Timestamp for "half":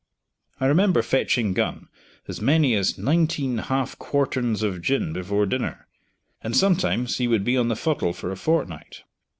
3.59-3.99